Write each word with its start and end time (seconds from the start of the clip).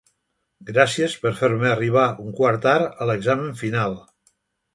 Gràcies 0.69 1.17
per 1.25 1.31
fer-me 1.41 1.69
arribar 1.73 2.07
un 2.25 2.33
quart 2.41 2.63
tard 2.67 2.89
a 2.89 3.09
l'examen 3.11 3.53
final. 3.61 3.97